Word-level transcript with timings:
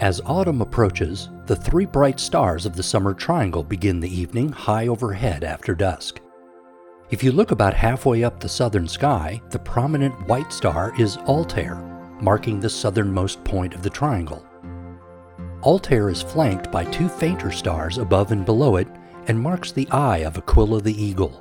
As 0.00 0.20
autumn 0.26 0.60
approaches, 0.60 1.30
the 1.46 1.54
three 1.54 1.86
bright 1.86 2.18
stars 2.18 2.66
of 2.66 2.74
the 2.74 2.82
summer 2.82 3.14
triangle 3.14 3.62
begin 3.62 4.00
the 4.00 4.12
evening 4.12 4.50
high 4.50 4.88
overhead 4.88 5.44
after 5.44 5.72
dusk. 5.72 6.20
If 7.10 7.22
you 7.22 7.30
look 7.30 7.52
about 7.52 7.74
halfway 7.74 8.24
up 8.24 8.40
the 8.40 8.48
southern 8.48 8.88
sky, 8.88 9.40
the 9.50 9.58
prominent 9.60 10.26
white 10.26 10.52
star 10.52 10.92
is 10.98 11.16
Altair, 11.18 11.76
marking 12.20 12.58
the 12.58 12.68
southernmost 12.68 13.44
point 13.44 13.72
of 13.72 13.84
the 13.84 13.90
triangle. 13.90 14.44
Altair 15.62 16.10
is 16.10 16.22
flanked 16.22 16.72
by 16.72 16.84
two 16.86 17.08
fainter 17.08 17.52
stars 17.52 17.98
above 17.98 18.32
and 18.32 18.44
below 18.44 18.76
it 18.76 18.88
and 19.28 19.40
marks 19.40 19.70
the 19.70 19.88
eye 19.90 20.18
of 20.18 20.36
Aquila 20.36 20.80
the 20.80 21.02
Eagle. 21.02 21.40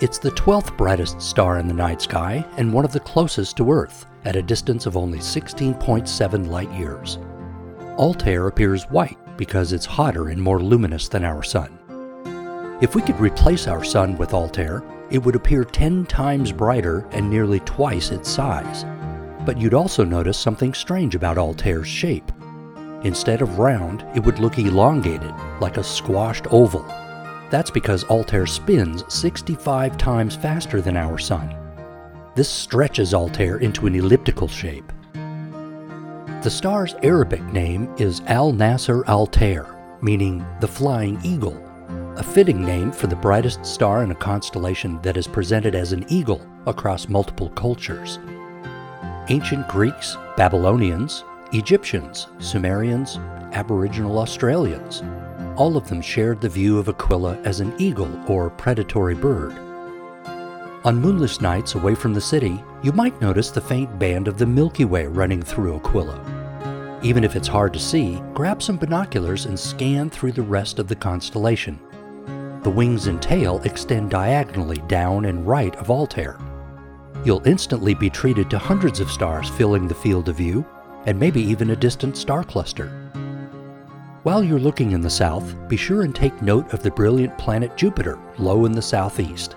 It's 0.00 0.18
the 0.18 0.32
12th 0.32 0.76
brightest 0.76 1.22
star 1.22 1.60
in 1.60 1.68
the 1.68 1.74
night 1.74 2.02
sky 2.02 2.44
and 2.56 2.72
one 2.72 2.84
of 2.84 2.92
the 2.92 3.00
closest 3.00 3.56
to 3.58 3.70
Earth, 3.70 4.06
at 4.24 4.34
a 4.34 4.42
distance 4.42 4.86
of 4.86 4.96
only 4.96 5.18
16.7 5.18 6.48
light 6.48 6.70
years. 6.72 7.18
Altair 8.00 8.46
appears 8.46 8.84
white 8.84 9.18
because 9.36 9.74
it's 9.74 9.84
hotter 9.84 10.30
and 10.30 10.40
more 10.40 10.58
luminous 10.58 11.06
than 11.06 11.22
our 11.22 11.42
Sun. 11.42 11.78
If 12.80 12.94
we 12.94 13.02
could 13.02 13.20
replace 13.20 13.68
our 13.68 13.84
Sun 13.84 14.16
with 14.16 14.32
Altair, 14.32 14.82
it 15.10 15.18
would 15.18 15.36
appear 15.36 15.64
10 15.64 16.06
times 16.06 16.50
brighter 16.50 17.06
and 17.10 17.28
nearly 17.28 17.60
twice 17.60 18.10
its 18.10 18.30
size. 18.30 18.86
But 19.44 19.58
you'd 19.58 19.74
also 19.74 20.02
notice 20.02 20.38
something 20.38 20.72
strange 20.72 21.14
about 21.14 21.36
Altair's 21.36 21.88
shape. 21.88 22.32
Instead 23.04 23.42
of 23.42 23.58
round, 23.58 24.06
it 24.14 24.24
would 24.24 24.38
look 24.38 24.58
elongated, 24.58 25.34
like 25.60 25.76
a 25.76 25.84
squashed 25.84 26.46
oval. 26.50 26.86
That's 27.50 27.70
because 27.70 28.04
Altair 28.04 28.46
spins 28.46 29.04
65 29.12 29.98
times 29.98 30.34
faster 30.34 30.80
than 30.80 30.96
our 30.96 31.18
Sun. 31.18 31.54
This 32.34 32.48
stretches 32.48 33.12
Altair 33.12 33.58
into 33.58 33.86
an 33.86 33.94
elliptical 33.94 34.48
shape. 34.48 34.90
The 36.42 36.50
star's 36.50 36.94
Arabic 37.02 37.42
name 37.52 37.94
is 37.98 38.22
Al 38.26 38.50
Nasser 38.50 39.04
Altair, 39.06 39.76
meaning 40.00 40.42
the 40.60 40.66
flying 40.66 41.20
eagle, 41.22 41.62
a 42.16 42.22
fitting 42.22 42.64
name 42.64 42.92
for 42.92 43.08
the 43.08 43.16
brightest 43.16 43.66
star 43.66 44.02
in 44.02 44.10
a 44.10 44.14
constellation 44.14 44.98
that 45.02 45.18
is 45.18 45.26
presented 45.26 45.74
as 45.74 45.92
an 45.92 46.06
eagle 46.08 46.40
across 46.64 47.10
multiple 47.10 47.50
cultures. 47.50 48.18
Ancient 49.28 49.68
Greeks, 49.68 50.16
Babylonians, 50.38 51.24
Egyptians, 51.52 52.28
Sumerians, 52.38 53.18
Aboriginal 53.52 54.18
Australians, 54.18 55.02
all 55.56 55.76
of 55.76 55.90
them 55.90 56.00
shared 56.00 56.40
the 56.40 56.48
view 56.48 56.78
of 56.78 56.88
Aquila 56.88 57.36
as 57.44 57.60
an 57.60 57.74
eagle 57.76 58.18
or 58.26 58.48
predatory 58.48 59.14
bird. 59.14 59.69
On 60.82 60.98
moonless 60.98 61.42
nights 61.42 61.74
away 61.74 61.94
from 61.94 62.14
the 62.14 62.22
city, 62.22 62.64
you 62.82 62.90
might 62.92 63.20
notice 63.20 63.50
the 63.50 63.60
faint 63.60 63.98
band 63.98 64.26
of 64.26 64.38
the 64.38 64.46
Milky 64.46 64.86
Way 64.86 65.06
running 65.06 65.42
through 65.42 65.76
Aquila. 65.76 66.98
Even 67.02 67.22
if 67.22 67.36
it's 67.36 67.46
hard 67.46 67.74
to 67.74 67.78
see, 67.78 68.22
grab 68.32 68.62
some 68.62 68.78
binoculars 68.78 69.44
and 69.44 69.60
scan 69.60 70.08
through 70.08 70.32
the 70.32 70.40
rest 70.40 70.78
of 70.78 70.88
the 70.88 70.96
constellation. 70.96 71.78
The 72.62 72.70
wings 72.70 73.08
and 73.08 73.20
tail 73.20 73.60
extend 73.64 74.10
diagonally 74.10 74.78
down 74.88 75.26
and 75.26 75.46
right 75.46 75.76
of 75.76 75.90
Altair. 75.90 76.38
You'll 77.26 77.46
instantly 77.46 77.92
be 77.92 78.08
treated 78.08 78.48
to 78.48 78.58
hundreds 78.58 79.00
of 79.00 79.10
stars 79.10 79.50
filling 79.50 79.86
the 79.86 79.94
field 79.94 80.30
of 80.30 80.36
view, 80.36 80.64
and 81.04 81.20
maybe 81.20 81.42
even 81.42 81.70
a 81.70 81.76
distant 81.76 82.16
star 82.16 82.42
cluster. 82.42 82.88
While 84.22 84.42
you're 84.42 84.58
looking 84.58 84.92
in 84.92 85.02
the 85.02 85.10
south, 85.10 85.54
be 85.68 85.76
sure 85.76 86.04
and 86.04 86.14
take 86.14 86.40
note 86.40 86.72
of 86.72 86.82
the 86.82 86.90
brilliant 86.90 87.36
planet 87.36 87.76
Jupiter 87.76 88.18
low 88.38 88.64
in 88.64 88.72
the 88.72 88.80
southeast. 88.80 89.56